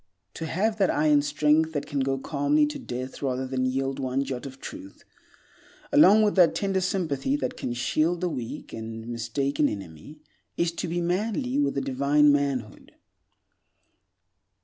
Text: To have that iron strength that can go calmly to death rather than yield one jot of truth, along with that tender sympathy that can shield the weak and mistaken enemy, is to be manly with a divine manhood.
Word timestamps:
To 0.33 0.47
have 0.47 0.79
that 0.79 0.89
iron 0.89 1.21
strength 1.21 1.73
that 1.73 1.85
can 1.85 1.99
go 1.99 2.17
calmly 2.17 2.65
to 2.65 2.79
death 2.79 3.21
rather 3.21 3.45
than 3.45 3.67
yield 3.67 3.99
one 3.99 4.23
jot 4.23 4.47
of 4.47 4.59
truth, 4.59 5.03
along 5.91 6.23
with 6.23 6.33
that 6.37 6.55
tender 6.55 6.81
sympathy 6.81 7.35
that 7.35 7.55
can 7.55 7.71
shield 7.73 8.19
the 8.21 8.27
weak 8.29 8.73
and 8.73 9.05
mistaken 9.07 9.69
enemy, 9.69 10.19
is 10.57 10.71
to 10.71 10.87
be 10.87 11.01
manly 11.01 11.59
with 11.59 11.77
a 11.77 11.81
divine 11.81 12.31
manhood. 12.31 12.93